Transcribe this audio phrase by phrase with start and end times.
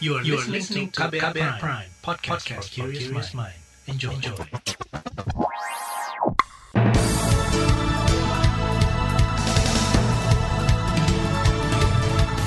[0.00, 3.52] You are, you are listening to KBR, KBR Prime, Prime podcast, podcast for curious mind.
[3.84, 4.16] Enjoy.
[4.16, 4.32] Enjoy.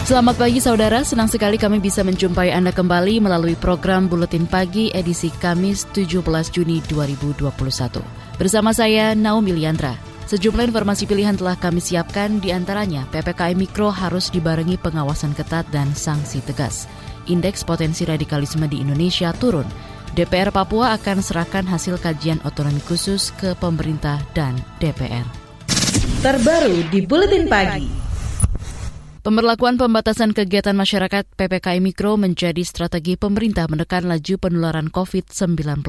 [0.09, 5.29] Selamat pagi saudara, senang sekali kami bisa menjumpai Anda kembali melalui program Buletin Pagi edisi
[5.37, 7.53] Kamis 17 Juni 2021.
[8.41, 9.93] Bersama saya Naomi Liandra.
[10.25, 15.93] Sejumlah informasi pilihan telah kami siapkan, di antaranya PPKM Mikro harus dibarengi pengawasan ketat dan
[15.93, 16.89] sanksi tegas.
[17.27, 19.65] Indeks potensi radikalisme di Indonesia turun.
[20.13, 25.25] DPR Papua akan serahkan hasil kajian otonomi khusus ke pemerintah dan DPR.
[26.21, 28.03] Terbaru di Buletin Pagi.
[29.23, 35.79] Pemberlakuan pembatasan kegiatan masyarakat PPKM Mikro menjadi strategi pemerintah menekan laju penularan COVID-19.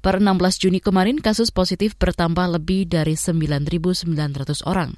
[0.00, 4.08] Per 16 Juni kemarin, kasus positif bertambah lebih dari 9.900
[4.64, 4.96] orang.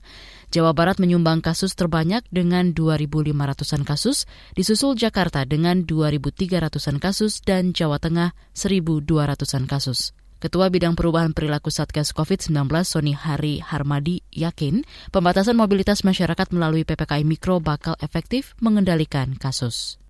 [0.54, 7.98] Jawa Barat menyumbang kasus terbanyak dengan 2.500-an kasus, disusul Jakarta dengan 2.300-an kasus, dan Jawa
[7.98, 10.14] Tengah 1.200-an kasus.
[10.38, 17.26] Ketua Bidang Perubahan Perilaku Satgas COVID-19 Sony Hari Harmadi yakin pembatasan mobilitas masyarakat melalui PPKM
[17.26, 20.03] Mikro bakal efektif mengendalikan kasus.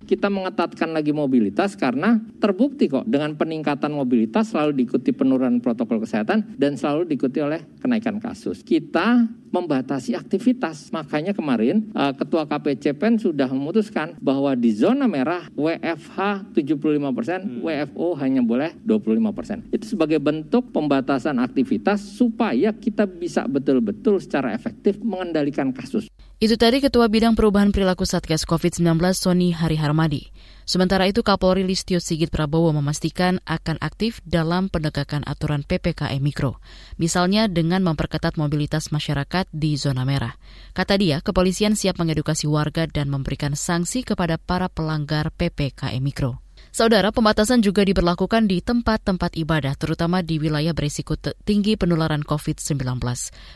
[0.00, 6.56] Kita mengetatkan lagi mobilitas karena terbukti kok dengan peningkatan mobilitas selalu diikuti penurunan protokol kesehatan
[6.56, 8.64] dan selalu diikuti oleh kenaikan kasus.
[8.64, 10.94] Kita membatasi aktivitas.
[10.94, 17.66] Makanya kemarin uh, Ketua KPCPEN sudah memutuskan bahwa di zona merah WFH 75%, persen, hmm.
[17.66, 19.34] WFO hanya boleh 25%.
[19.34, 19.58] persen.
[19.74, 26.06] Itu sebagai bentuk pembatasan aktivitas supaya kita bisa betul-betul secara efektif mengendalikan kasus.
[26.40, 30.32] Itu tadi Ketua Bidang Perubahan Perilaku Satgas COVID-19 Sony Hari Harmadi.
[30.64, 36.56] Sementara itu Kapolri Listio Sigit Prabowo memastikan akan aktif dalam penegakan aturan PPKM Mikro.
[36.96, 40.40] Misalnya dengan memperketat mobilitas masyarakat di zona merah.
[40.72, 46.40] Kata dia, kepolisian siap mengedukasi warga dan memberikan sanksi kepada para pelanggar PPKM Mikro.
[46.70, 52.78] Saudara, pembatasan juga diberlakukan di tempat-tempat ibadah, terutama di wilayah berisiko tinggi penularan COVID-19.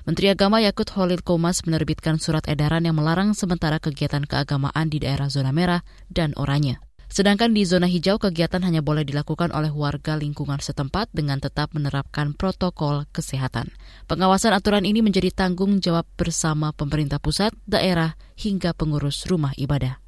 [0.02, 5.30] Menteri Agama Yakut Holil Komas menerbitkan surat edaran yang melarang sementara kegiatan keagamaan di daerah
[5.30, 6.82] zona merah dan oranye.
[7.06, 12.34] Sedangkan di zona hijau kegiatan hanya boleh dilakukan oleh warga lingkungan setempat dengan tetap menerapkan
[12.34, 13.70] protokol kesehatan.
[14.10, 20.03] Pengawasan aturan ini menjadi tanggung jawab bersama pemerintah pusat, daerah, hingga pengurus rumah ibadah.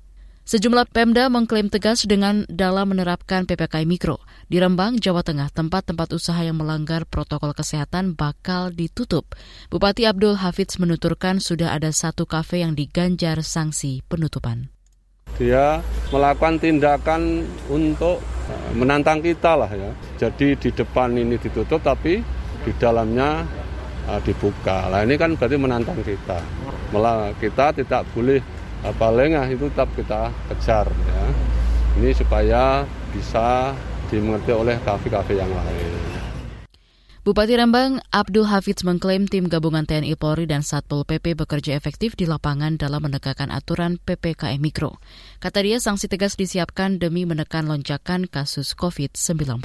[0.47, 4.23] Sejumlah Pemda mengklaim tegas dengan dalam menerapkan PPKM Mikro.
[4.47, 9.35] Di Rembang, Jawa Tengah, tempat-tempat usaha yang melanggar protokol kesehatan bakal ditutup.
[9.75, 14.71] Bupati Abdul Hafidz menuturkan sudah ada satu kafe yang diganjar sanksi penutupan.
[15.35, 15.83] Dia
[16.15, 19.91] melakukan tindakan untuk eh, menantang kita lah ya.
[20.15, 22.23] Jadi di depan ini ditutup tapi
[22.62, 23.43] di dalamnya
[24.06, 24.87] uh, dibuka.
[24.95, 26.39] Nah ini kan berarti menantang kita.
[26.95, 28.39] Malah kita tidak boleh
[28.84, 31.25] apa lengah itu tetap kita kejar ya.
[31.97, 33.72] Ini supaya bisa
[34.12, 36.16] dimengerti oleh kafe-kafe yang lain.
[37.26, 42.22] Bupati Rembang Abdul Hafidz mengklaim tim gabungan TNI Polri dan Satpol PP bekerja efektif di
[42.22, 45.03] lapangan dalam menegakkan aturan PPKM Mikro.
[45.43, 49.58] Kata dia, sanksi tegas disiapkan demi menekan lonjakan kasus COVID-19.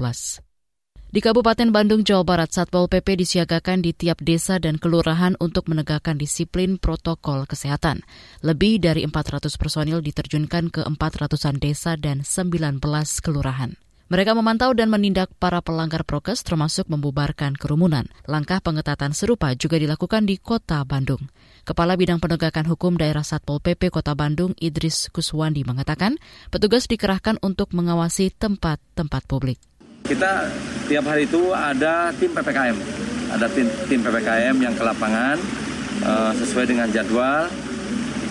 [1.12, 6.16] Di Kabupaten Bandung, Jawa Barat, Satpol PP disiagakan di tiap desa dan kelurahan untuk menegakkan
[6.16, 8.08] disiplin protokol kesehatan.
[8.40, 12.80] Lebih dari 400 personil diterjunkan ke 400-an desa dan 19
[13.20, 13.76] kelurahan.
[14.08, 18.08] Mereka memantau dan menindak para pelanggar prokes termasuk membubarkan kerumunan.
[18.24, 21.28] Langkah pengetatan serupa juga dilakukan di Kota Bandung.
[21.68, 26.16] Kepala Bidang Penegakan Hukum Daerah Satpol PP Kota Bandung, Idris Kuswandi mengatakan,
[26.56, 29.60] petugas dikerahkan untuk mengawasi tempat-tempat publik.
[30.06, 30.50] Kita
[30.92, 32.78] tiap hari itu ada tim PPKM,
[33.32, 35.40] ada tim, tim PPKM yang ke lapangan
[36.04, 37.48] uh, sesuai dengan jadwal.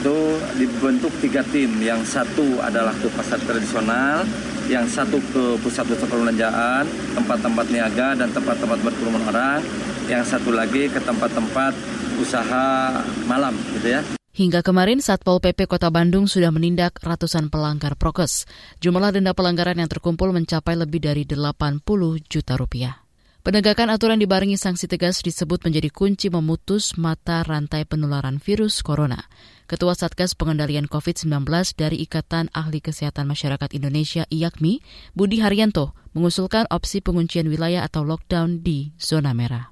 [0.00, 4.24] Itu dibentuk tiga tim, yang satu adalah ke pasar tradisional,
[4.68, 9.60] yang satu ke pusat-pusat perbelanjaan, tempat-tempat niaga dan tempat-tempat berkerumun orang,
[10.08, 11.76] yang satu lagi ke tempat-tempat
[12.16, 12.96] usaha
[13.28, 14.19] malam, gitu ya.
[14.30, 18.46] Hingga kemarin, Satpol PP Kota Bandung sudah menindak ratusan pelanggar prokes.
[18.78, 21.82] Jumlah denda pelanggaran yang terkumpul mencapai lebih dari 80
[22.30, 23.02] juta rupiah.
[23.40, 29.26] Penegakan aturan dibarengi sanksi tegas disebut menjadi kunci memutus mata rantai penularan virus corona.
[29.64, 34.84] Ketua Satgas Pengendalian COVID-19 dari Ikatan Ahli Kesehatan Masyarakat Indonesia IAKMI,
[35.16, 39.69] Budi Haryanto, mengusulkan opsi penguncian wilayah atau lockdown di zona merah.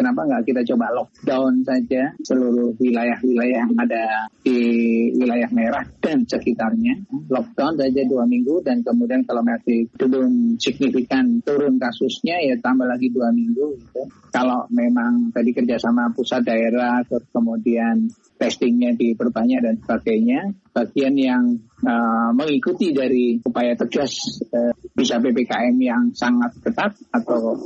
[0.00, 4.60] Kenapa nggak kita coba lockdown saja seluruh wilayah-wilayah yang ada di
[5.20, 7.04] wilayah merah dan sekitarnya.
[7.28, 13.12] Lockdown saja dua minggu dan kemudian kalau masih belum signifikan turun kasusnya ya tambah lagi
[13.12, 14.02] dua minggu gitu.
[14.32, 18.08] Kalau memang tadi kerjasama pusat daerah terus kemudian
[18.40, 20.40] testingnya diperbanyak dan sebagainya.
[20.72, 27.60] Bagian yang uh, mengikuti dari upaya tegas uh, bisa PPKM yang sangat ketat atau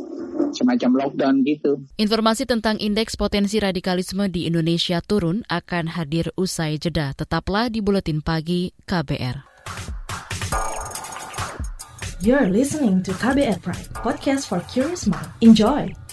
[0.50, 1.79] semacam lockdown gitu.
[1.94, 7.15] Informasi tentang indeks potensi radikalisme di Indonesia turun akan hadir usai jeda.
[7.15, 9.55] Tetaplah di Buletin Pagi KBR.
[12.25, 15.29] You're listening to KBR Pride, podcast for curious mind.
[15.44, 16.04] Enjoy!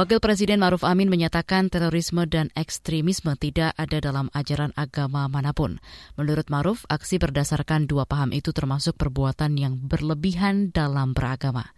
[0.00, 5.76] Wakil Presiden Maruf Amin menyatakan terorisme dan ekstremisme tidak ada dalam ajaran agama mana pun.
[6.16, 11.68] Menurut Maruf, aksi berdasarkan dua paham itu termasuk perbuatan yang berlebihan dalam beragama.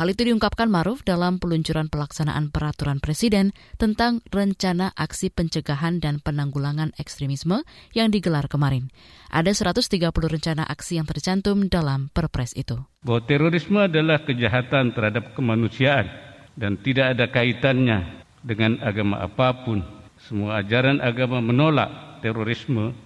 [0.00, 6.96] Hal itu diungkapkan Maruf dalam peluncuran pelaksanaan peraturan Presiden tentang rencana aksi pencegahan dan penanggulangan
[6.96, 7.60] ekstremisme
[7.92, 8.88] yang digelar kemarin.
[9.28, 12.80] Ada 130 rencana aksi yang tercantum dalam perpres itu.
[13.04, 16.25] Bahwa terorisme adalah kejahatan terhadap kemanusiaan
[16.56, 19.84] dan tidak ada kaitannya dengan agama apapun.
[20.26, 22.96] Semua ajaran agama menolak terorisme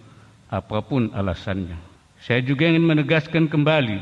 [0.49, 1.77] apapun alasannya.
[2.23, 3.99] Saya juga ingin menegaskan kembali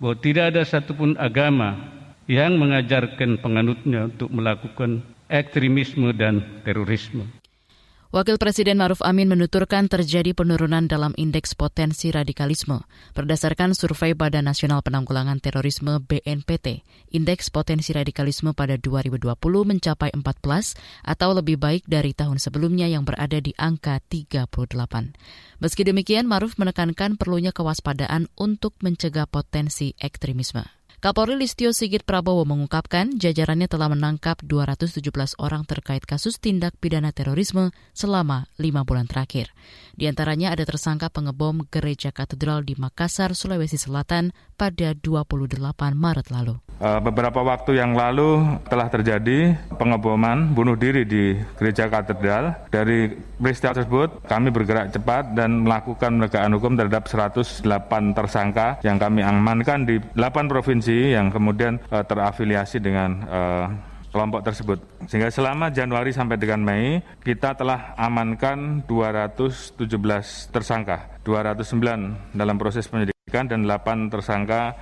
[0.00, 1.76] bahwa tidak ada satupun agama
[2.24, 7.37] yang mengajarkan penganutnya untuk melakukan ekstremisme dan terorisme.
[8.08, 12.88] Wakil Presiden Maruf Amin menuturkan terjadi penurunan dalam indeks potensi radikalisme.
[13.12, 20.24] Berdasarkan survei Badan Nasional Penanggulangan Terorisme BNPT, indeks potensi radikalisme pada 2020 mencapai 14
[21.04, 24.48] atau lebih baik dari tahun sebelumnya yang berada di angka 38.
[25.60, 30.77] Meski demikian, Maruf menekankan perlunya kewaspadaan untuk mencegah potensi ekstremisme.
[30.98, 37.70] Kapolri Listio Sigit Prabowo mengungkapkan jajarannya telah menangkap 217 orang terkait kasus tindak pidana terorisme
[37.94, 39.54] selama lima bulan terakhir.
[39.94, 45.62] Di antaranya ada tersangka pengebom gereja katedral di Makassar, Sulawesi Selatan pada 28
[45.94, 46.58] Maret lalu.
[46.78, 52.54] Eh, beberapa waktu yang lalu telah terjadi pengeboman bunuh diri di gereja katedral.
[52.74, 59.22] Dari peristiwa tersebut kami bergerak cepat dan melakukan penegakan hukum terhadap 108 tersangka yang kami
[59.22, 63.66] amankan di 8 provinsi provinsi yang kemudian uh, terafiliasi dengan uh,
[64.08, 64.78] kelompok tersebut.
[65.04, 69.84] Sehingga selama Januari sampai dengan Mei kita telah amankan 217
[70.48, 74.72] tersangka, 209 dalam proses penyidikan dan 8 tersangka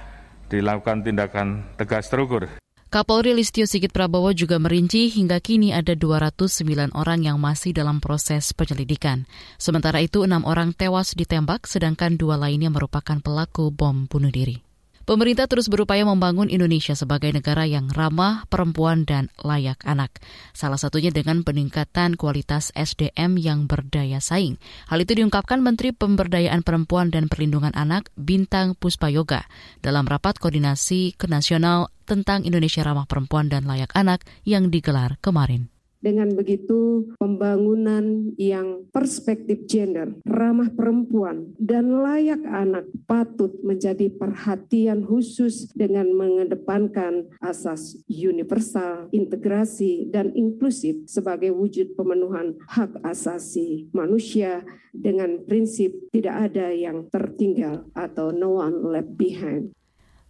[0.47, 2.47] dilakukan tindakan tegas terukur.
[2.87, 8.55] Kapolri Listio Sigit Prabowo juga merinci hingga kini ada 209 orang yang masih dalam proses
[8.55, 9.27] penyelidikan.
[9.59, 14.66] Sementara itu enam orang tewas ditembak sedangkan dua lainnya merupakan pelaku bom bunuh diri.
[15.07, 20.19] Pemerintah terus berupaya membangun Indonesia sebagai negara yang ramah perempuan dan layak anak.
[20.51, 24.59] Salah satunya dengan peningkatan kualitas SDM yang berdaya saing.
[24.91, 29.47] Hal itu diungkapkan Menteri Pemberdayaan Perempuan dan Perlindungan Anak Bintang Puspayoga
[29.79, 35.76] dalam rapat koordinasi kenasional tentang Indonesia ramah perempuan dan layak anak yang digelar kemarin.
[36.07, 45.67] Dengan begitu, pembangunan yang perspektif gender, ramah perempuan, dan layak anak patut menjadi perhatian khusus
[45.75, 54.63] dengan mengedepankan asas universal, integrasi, dan inklusif sebagai wujud pemenuhan hak asasi manusia
[54.95, 59.76] dengan prinsip tidak ada yang tertinggal atau no one left behind.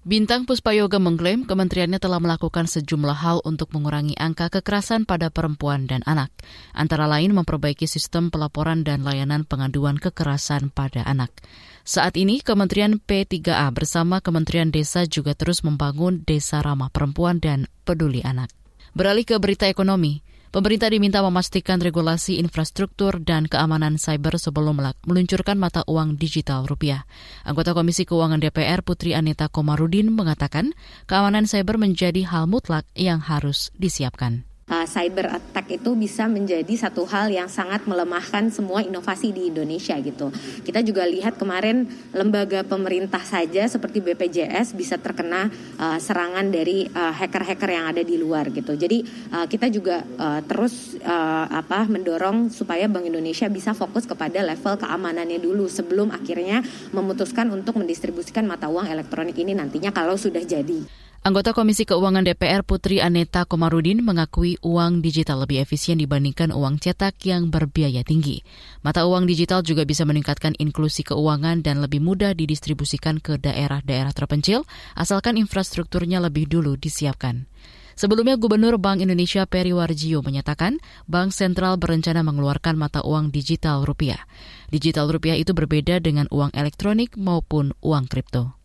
[0.07, 6.07] Bintang Puspayoga mengklaim kementeriannya telah melakukan sejumlah hal untuk mengurangi angka kekerasan pada perempuan dan
[6.07, 6.31] anak,
[6.79, 11.35] antara lain memperbaiki sistem pelaporan dan layanan pengaduan kekerasan pada anak.
[11.83, 18.23] Saat ini, Kementerian P3A bersama Kementerian Desa juga terus membangun Desa Ramah Perempuan dan Peduli
[18.23, 18.55] Anak.
[18.95, 20.23] Beralih ke berita ekonomi,
[20.55, 27.05] Pemerintah diminta memastikan regulasi infrastruktur dan keamanan cyber sebelum meluncurkan mata uang digital rupiah.
[27.43, 30.73] Anggota Komisi Keuangan DPR Putri Anita Komarudin mengatakan
[31.11, 37.07] keamanan cyber menjadi hal mutlak yang harus disiapkan uh, cyber attack itu bisa menjadi satu
[37.07, 40.31] hal yang sangat melemahkan semua inovasi di Indonesia gitu.
[40.63, 47.15] Kita juga lihat kemarin lembaga pemerintah saja seperti BPJS bisa terkena uh, serangan dari uh,
[47.15, 48.75] hacker-hacker yang ada di luar gitu.
[48.75, 54.43] Jadi uh, kita juga uh, terus uh, apa mendorong supaya Bank Indonesia bisa fokus kepada
[54.43, 60.43] level keamanannya dulu sebelum akhirnya memutuskan untuk mendistribusikan mata uang elektronik ini nantinya kalau sudah
[60.43, 61.06] jadi.
[61.27, 67.19] Anggota Komisi Keuangan DPR Putri Aneta Komarudin mengakui uang digital lebih efisien dibandingkan uang cetak
[67.27, 68.47] yang berbiaya tinggi.
[68.87, 74.71] Mata uang digital juga bisa meningkatkan inklusi keuangan dan lebih mudah didistribusikan ke daerah-daerah terpencil,
[74.95, 77.51] asalkan infrastrukturnya lebih dulu disiapkan.
[77.99, 80.79] Sebelumnya Gubernur Bank Indonesia Peri Warjio menyatakan
[81.11, 84.23] Bank Sentral berencana mengeluarkan mata uang digital rupiah.
[84.71, 88.56] Digital rupiah itu berbeda dengan uang elektronik maupun uang kripto.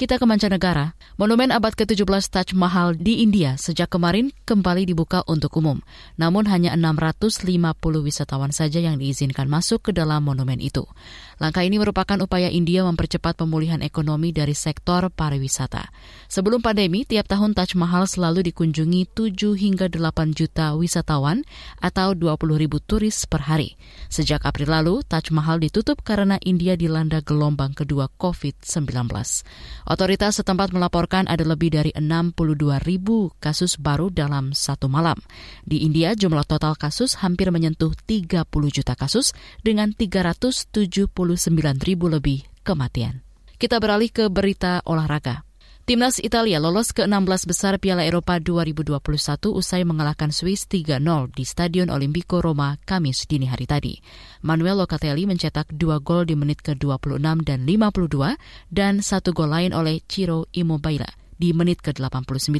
[0.00, 0.96] Kita ke mancanegara.
[1.20, 5.84] Monumen abad ke-17 Taj Mahal di India sejak kemarin kembali dibuka untuk umum.
[6.16, 7.44] Namun hanya 650
[8.00, 10.88] wisatawan saja yang diizinkan masuk ke dalam monumen itu.
[11.36, 15.92] Langkah ini merupakan upaya India mempercepat pemulihan ekonomi dari sektor pariwisata.
[16.32, 21.44] Sebelum pandemi, tiap tahun Taj Mahal selalu dikunjungi 7 hingga 8 juta wisatawan
[21.76, 23.76] atau 20 ribu turis per hari.
[24.08, 28.96] Sejak April lalu, Taj Mahal ditutup karena India dilanda gelombang kedua COVID-19.
[29.90, 35.18] Otoritas setempat melaporkan ada lebih dari 62 ribu kasus baru dalam satu malam.
[35.66, 39.34] Di India, jumlah total kasus hampir menyentuh 30 juta kasus
[39.66, 41.10] dengan 379
[41.82, 43.26] ribu lebih kematian.
[43.58, 45.49] Kita beralih ke berita olahraga.
[45.90, 48.94] Timnas Italia lolos ke 16 besar Piala Eropa 2021
[49.50, 51.02] usai mengalahkan Swiss 3-0
[51.34, 53.98] di Stadion Olimpico Roma Kamis dini hari tadi.
[54.46, 58.06] Manuel Locatelli mencetak dua gol di menit ke-26 dan 52
[58.70, 62.54] dan satu gol lain oleh Ciro Immobile di menit ke-89.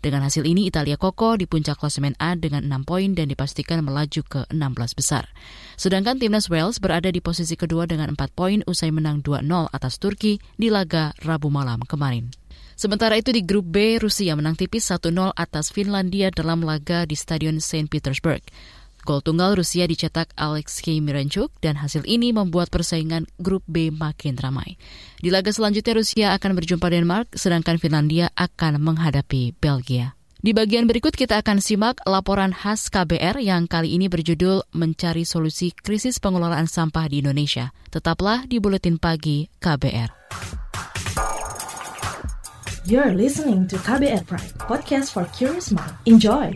[0.00, 4.22] Dengan hasil ini, Italia kokoh di puncak klasemen A dengan 6 poin dan dipastikan melaju
[4.24, 5.28] ke 16 besar.
[5.74, 10.40] Sedangkan timnas Wales berada di posisi kedua dengan 4 poin usai menang 2-0 atas Turki
[10.56, 12.32] di laga Rabu malam kemarin.
[12.74, 17.62] Sementara itu di grup B, Rusia menang tipis 1-0 atas Finlandia dalam laga di Stadion
[17.62, 17.86] St.
[17.86, 18.42] Petersburg.
[19.02, 24.78] Gol tunggal Rusia dicetak Alexei Miranchuk dan hasil ini membuat persaingan grup B makin ramai.
[25.18, 30.14] Di laga selanjutnya Rusia akan berjumpa Denmark, sedangkan Finlandia akan menghadapi Belgia.
[30.42, 35.70] Di bagian berikut kita akan simak laporan khas KBR yang kali ini berjudul Mencari Solusi
[35.70, 37.70] Krisis Pengelolaan Sampah di Indonesia.
[37.90, 40.61] Tetaplah di Buletin Pagi KBR.
[42.82, 45.94] You're listening to KBR Pride, podcast for curious mind.
[46.02, 46.50] Enjoy!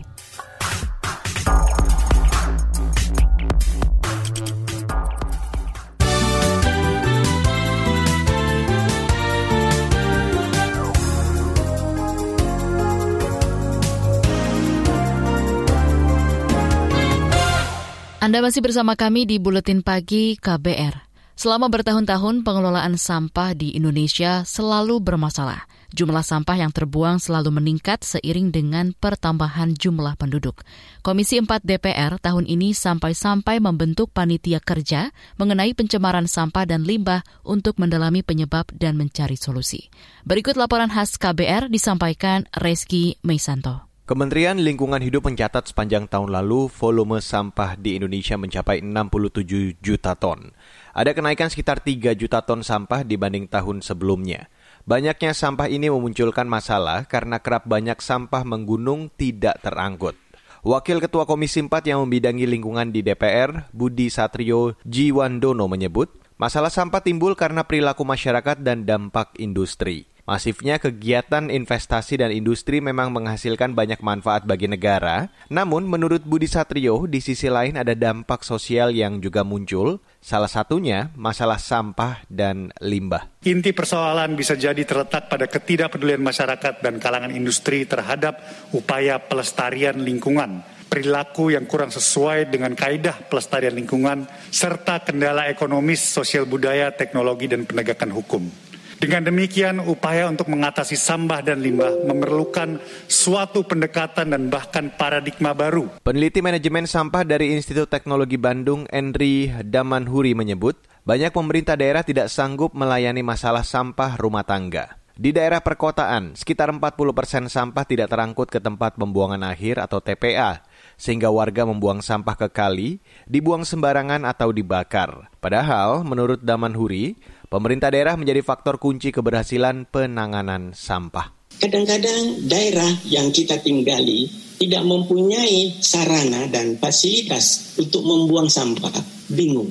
[18.18, 21.06] Anda masih bersama kami di Buletin Pagi KBR.
[21.38, 25.75] Selama bertahun-tahun pengelolaan sampah di Indonesia selalu bermasalah.
[25.96, 30.60] Jumlah sampah yang terbuang selalu meningkat seiring dengan pertambahan jumlah penduduk.
[31.00, 35.08] Komisi 4 DPR tahun ini sampai-sampai membentuk panitia kerja
[35.40, 39.88] mengenai pencemaran sampah dan limbah untuk mendalami penyebab dan mencari solusi.
[40.28, 43.88] Berikut laporan khas KBR disampaikan Reski Meisanto.
[44.04, 50.52] Kementerian Lingkungan Hidup mencatat sepanjang tahun lalu volume sampah di Indonesia mencapai 67 juta ton.
[50.92, 54.52] Ada kenaikan sekitar 3 juta ton sampah dibanding tahun sebelumnya.
[54.86, 60.14] Banyaknya sampah ini memunculkan masalah karena kerap banyak sampah menggunung tidak terangkut.
[60.62, 67.02] Wakil Ketua Komisi 4 yang membidangi lingkungan di DPR, Budi Satrio Jiwandono menyebut, masalah sampah
[67.02, 70.06] timbul karena perilaku masyarakat dan dampak industri.
[70.26, 77.06] Masifnya kegiatan investasi dan industri memang menghasilkan banyak manfaat bagi negara, namun menurut Budi Satrio,
[77.06, 83.30] di sisi lain ada dampak sosial yang juga muncul, salah satunya masalah sampah dan limbah.
[83.46, 88.42] Inti persoalan bisa jadi terletak pada ketidakpedulian masyarakat dan kalangan industri terhadap
[88.74, 96.46] upaya pelestarian lingkungan perilaku yang kurang sesuai dengan kaidah pelestarian lingkungan, serta kendala ekonomis, sosial
[96.46, 98.48] budaya, teknologi, dan penegakan hukum.
[98.96, 106.00] Dengan demikian, upaya untuk mengatasi sampah dan limbah memerlukan suatu pendekatan dan bahkan paradigma baru.
[106.00, 112.72] Peneliti manajemen sampah dari Institut Teknologi Bandung, Endri Damanhuri menyebut, banyak pemerintah daerah tidak sanggup
[112.72, 114.96] melayani masalah sampah rumah tangga.
[115.16, 120.60] Di daerah perkotaan, sekitar 40 persen sampah tidak terangkut ke tempat pembuangan akhir atau TPA,
[121.00, 125.32] sehingga warga membuang sampah ke kali, dibuang sembarangan atau dibakar.
[125.40, 131.30] Padahal, menurut Damanhuri, Pemerintah daerah menjadi faktor kunci keberhasilan penanganan sampah.
[131.62, 134.26] Kadang-kadang daerah yang kita tinggali
[134.58, 138.92] tidak mempunyai sarana dan fasilitas untuk membuang sampah,
[139.30, 139.70] bingung.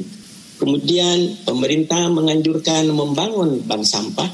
[0.56, 4.30] Kemudian pemerintah menganjurkan membangun bank sampah,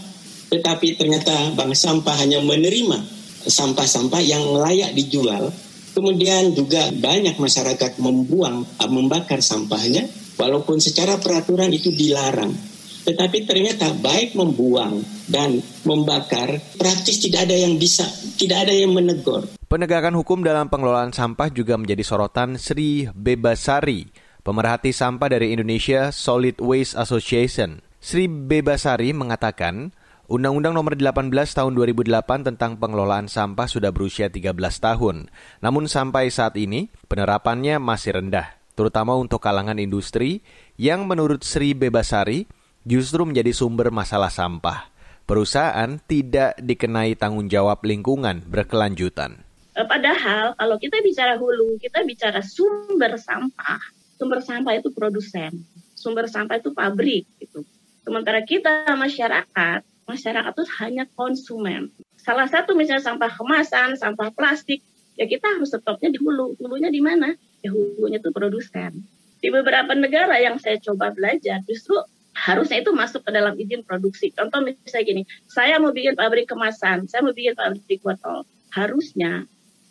[0.53, 3.01] tetapi ternyata bank sampah hanya menerima
[3.41, 5.49] sampah-sampah yang layak dijual.
[5.97, 10.07] Kemudian juga banyak masyarakat membuang, membakar sampahnya,
[10.37, 12.70] walaupun secara peraturan itu dilarang.
[13.01, 18.05] Tetapi ternyata baik membuang dan membakar, praktis tidak ada yang bisa,
[18.37, 19.49] tidak ada yang menegur.
[19.65, 24.11] Penegakan hukum dalam pengelolaan sampah juga menjadi sorotan Sri Bebasari,
[24.45, 27.81] pemerhati sampah dari Indonesia Solid Waste Association.
[27.97, 29.95] Sri Bebasari mengatakan,
[30.31, 35.27] Undang-Undang Nomor 18 Tahun 2008 tentang pengelolaan sampah sudah berusia 13 tahun.
[35.59, 40.39] Namun sampai saat ini penerapannya masih rendah, terutama untuk kalangan industri
[40.79, 42.47] yang menurut Sri Bebasari
[42.87, 44.89] justru menjadi sumber masalah sampah.
[45.29, 49.39] Perusahaan tidak dikenai tanggung jawab lingkungan berkelanjutan.
[49.77, 53.79] Eh, padahal kalau kita bicara hulu, kita bicara sumber sampah.
[54.19, 55.65] Sumber sampah itu produsen,
[55.97, 57.65] sumber sampah itu pabrik gitu.
[58.05, 61.89] Sementara kita masyarakat masyarakat itu hanya konsumen.
[62.19, 64.83] Salah satu misalnya sampah kemasan, sampah plastik,
[65.17, 66.59] ya kita harus stopnya di hulu.
[66.59, 67.33] Hulunya di mana?
[67.63, 69.07] Ya hulunya itu produsen.
[69.41, 71.97] Di beberapa negara yang saya coba belajar, justru
[72.31, 74.31] harusnya itu masuk ke dalam izin produksi.
[74.31, 75.21] Contoh misalnya gini,
[75.51, 78.47] saya mau bikin pabrik kemasan, saya mau bikin pabrik botol.
[78.71, 79.45] Harusnya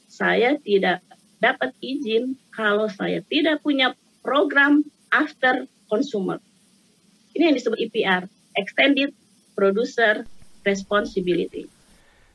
[0.09, 1.05] saya tidak
[1.41, 3.93] dapat izin kalau saya tidak punya
[4.25, 6.41] program after consumer.
[7.37, 8.29] Ini yang disebut EPR,
[8.59, 9.15] Extended
[9.55, 10.27] producer
[10.67, 11.71] responsibility.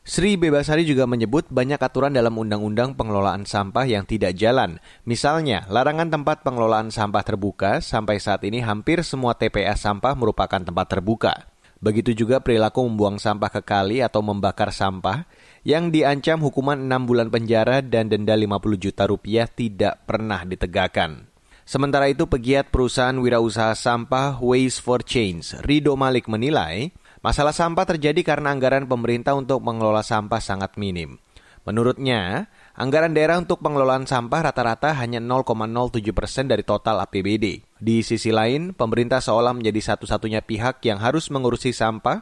[0.05, 4.77] Sri Bebasari juga menyebut banyak aturan dalam Undang-Undang Pengelolaan Sampah yang tidak jalan.
[5.01, 10.93] Misalnya, larangan tempat pengelolaan sampah terbuka, sampai saat ini hampir semua TPS sampah merupakan tempat
[10.93, 11.49] terbuka.
[11.81, 15.25] Begitu juga perilaku membuang sampah ke kali atau membakar sampah,
[15.65, 21.33] yang diancam hukuman 6 bulan penjara dan denda 50 juta rupiah tidak pernah ditegakkan.
[21.65, 26.93] Sementara itu, pegiat perusahaan wirausaha sampah Waste for Change, Rido Malik menilai,
[27.25, 31.17] Masalah sampah terjadi karena anggaran pemerintah untuk mengelola sampah sangat minim.
[31.65, 32.45] Menurutnya,
[32.77, 37.65] anggaran daerah untuk pengelolaan sampah rata-rata hanya 0,07 persen dari total APBD.
[37.81, 42.21] Di sisi lain, pemerintah seolah menjadi satu-satunya pihak yang harus mengurusi sampah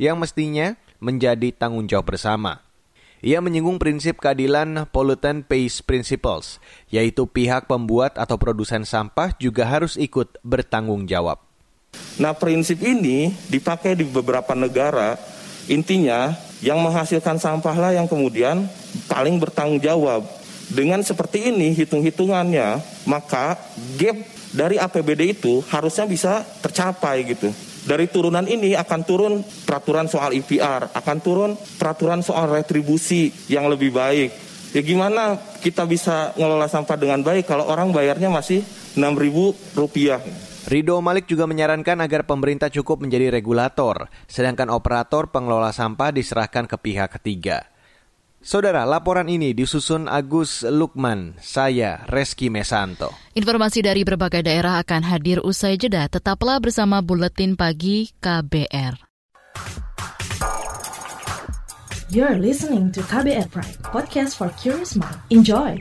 [0.00, 2.64] yang mestinya menjadi tanggung jawab bersama.
[3.20, 6.56] Ia menyinggung prinsip keadilan pollutant pays principles,
[6.88, 11.47] yaitu pihak pembuat atau produsen sampah juga harus ikut bertanggung jawab.
[12.18, 15.14] Nah prinsip ini dipakai di beberapa negara,
[15.70, 18.66] intinya yang menghasilkan sampahlah yang kemudian
[19.06, 20.26] paling bertanggung jawab.
[20.68, 23.56] Dengan seperti ini hitung-hitungannya, maka
[23.96, 24.18] gap
[24.52, 27.48] dari APBD itu harusnya bisa tercapai gitu.
[27.88, 33.96] Dari turunan ini akan turun peraturan soal IPR, akan turun peraturan soal retribusi yang lebih
[33.96, 34.28] baik.
[34.76, 38.60] Ya gimana kita bisa ngelola sampah dengan baik kalau orang bayarnya masih
[38.92, 40.20] 6 ribu rupiah.
[40.68, 46.76] Rido Malik juga menyarankan agar pemerintah cukup menjadi regulator, sedangkan operator pengelola sampah diserahkan ke
[46.76, 47.72] pihak ketiga.
[48.44, 53.10] Saudara, laporan ini disusun Agus Lukman, saya Reski Mesanto.
[53.32, 56.04] Informasi dari berbagai daerah akan hadir usai jeda.
[56.06, 58.94] Tetaplah bersama Buletin Pagi KBR.
[62.12, 65.16] You're listening to KBR Pride, podcast for curious mind.
[65.32, 65.80] Enjoy!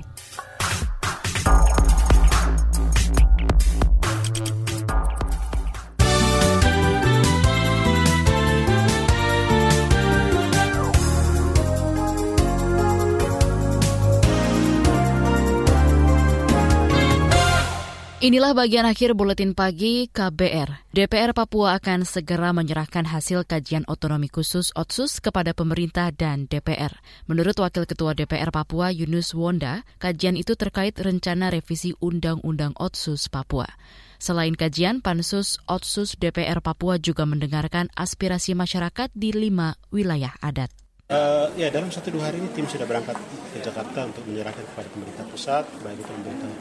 [18.17, 20.89] Inilah bagian akhir buletin pagi KBR.
[20.89, 26.97] DPR Papua akan segera menyerahkan hasil kajian otonomi khusus OTSUS kepada pemerintah dan DPR.
[27.29, 33.69] Menurut Wakil Ketua DPR Papua Yunus Wonda, kajian itu terkait rencana revisi Undang-Undang OTSUS Papua.
[34.17, 40.73] Selain kajian, Pansus OTSUS DPR Papua juga mendengarkan aspirasi masyarakat di lima wilayah adat.
[41.05, 43.13] Uh, ya dalam satu dua hari ini tim sudah berangkat
[43.53, 46.51] ke Jakarta untuk menyerahkan kepada pemerintah pusat, baik itu pemerintah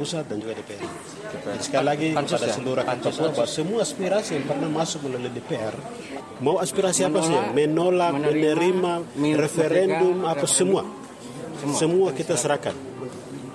[0.00, 0.80] pusat dan juga DPR.
[0.80, 1.60] DPR.
[1.60, 2.54] sekali lagi Pansus kepada ya?
[2.56, 5.74] seluruh rakyat Papua bahwa semua aspirasi yang pernah masuk melalui DPR,
[6.40, 10.82] mau aspirasi menolak, apa sih, menolak, menerima, menerima referendum, apa semua.
[11.60, 12.72] semua, semua kita serahkan.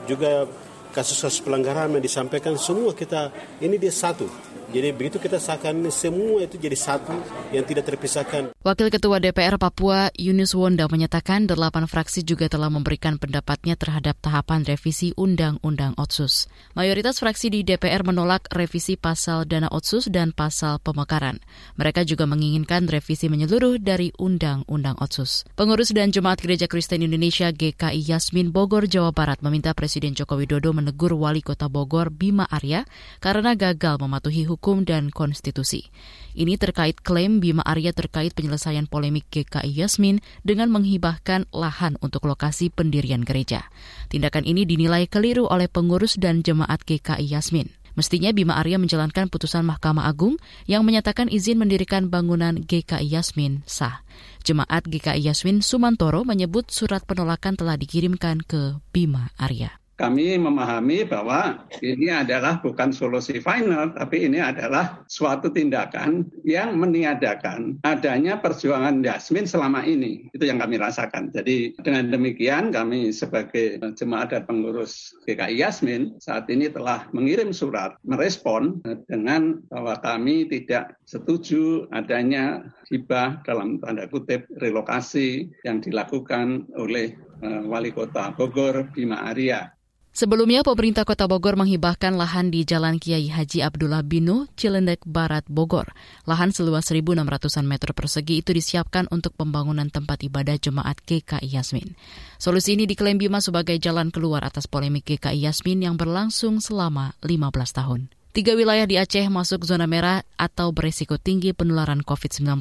[0.05, 0.45] Juga
[0.93, 4.29] kasus-kasus pelanggaran yang disampaikan semua kita ini dia satu
[4.75, 7.15] jadi begitu kita sahkan semua itu jadi satu
[7.55, 8.51] yang tidak terpisahkan.
[8.59, 14.67] Wakil Ketua DPR Papua Yunus Wonda menyatakan delapan fraksi juga telah memberikan pendapatnya terhadap tahapan
[14.67, 16.51] revisi Undang-Undang Otsus.
[16.75, 21.39] Mayoritas fraksi di DPR menolak revisi pasal dana Otsus dan pasal pemekaran.
[21.79, 25.47] Mereka juga menginginkan revisi menyeluruh dari Undang-Undang Otsus.
[25.55, 30.75] Pengurus dan Jemaat Gereja Kristen Indonesia GKI Yasmin Bogor, Jawa Barat meminta Presiden Joko Widodo
[30.75, 32.83] menegur Wali Kota Bogor Bima Arya
[33.23, 35.93] karena gagal mematuhi Hukum dan Konstitusi.
[36.33, 42.73] Ini terkait klaim Bima Arya terkait penyelesaian polemik GKI Yasmin dengan menghibahkan lahan untuk lokasi
[42.73, 43.69] pendirian gereja.
[44.09, 47.69] Tindakan ini dinilai keliru oleh pengurus dan jemaat GKI Yasmin.
[47.95, 50.35] Mestinya Bima Arya menjalankan putusan Mahkamah Agung
[50.67, 54.03] yang menyatakan izin mendirikan bangunan GKI Yasmin sah.
[54.43, 61.63] Jemaat GKI Yasmin Sumantoro menyebut surat penolakan telah dikirimkan ke Bima Arya kami memahami bahwa
[61.79, 69.47] ini adalah bukan solusi final, tapi ini adalah suatu tindakan yang meniadakan adanya perjuangan Yasmin
[69.47, 70.27] selama ini.
[70.35, 71.31] Itu yang kami rasakan.
[71.31, 77.95] Jadi dengan demikian kami sebagai jemaat dan pengurus GKI Yasmin saat ini telah mengirim surat
[78.03, 87.15] merespon dengan bahwa kami tidak setuju adanya hibah dalam tanda kutip relokasi yang dilakukan oleh
[87.41, 89.75] eh, Wali Kota Bogor Bima Arya
[90.15, 95.91] Sebelumnya, pemerintah Kota Bogor menghibahkan lahan di Jalan Kiai Haji Abdullah Binu, Cilendek Barat, Bogor.
[96.23, 101.99] Lahan seluas 1.600-an meter persegi itu disiapkan untuk pembangunan tempat ibadah jemaat GKI Yasmin.
[102.39, 107.51] Solusi ini diklaim Bima sebagai jalan keluar atas polemik GKI Yasmin yang berlangsung selama 15
[107.75, 108.07] tahun.
[108.35, 112.59] Tiga wilayah di Aceh masuk zona merah atau beresiko tinggi penularan COVID-19,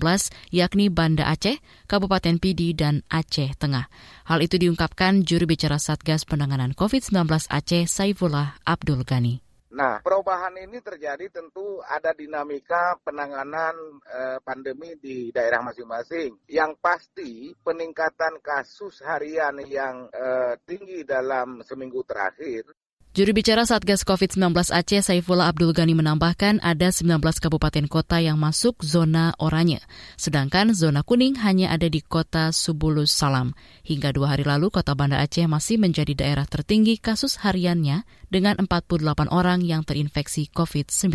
[0.55, 1.59] yakni Banda Aceh,
[1.91, 3.91] Kabupaten Pidi, dan Aceh Tengah.
[4.31, 9.43] Hal itu diungkapkan juru bicara Satgas Penanganan COVID-19 Aceh, Saifullah Abdul Ghani.
[9.75, 13.75] Nah, perubahan ini terjadi tentu ada dinamika penanganan
[14.07, 16.39] eh, pandemi di daerah masing-masing.
[16.47, 22.63] Yang pasti peningkatan kasus harian yang eh, tinggi dalam seminggu terakhir
[23.15, 28.83] Juru bicara Satgas COVID-19 Aceh Saifullah Abdul Ghani menambahkan ada 19 kabupaten kota yang masuk
[28.83, 29.79] zona oranye,
[30.19, 33.55] sedangkan zona kuning hanya ada di kota Subulus Salam.
[33.87, 38.03] Hingga dua hari lalu, kota Banda Aceh masih menjadi daerah tertinggi kasus hariannya
[38.35, 41.15] dengan 48 orang yang terinfeksi COVID-19.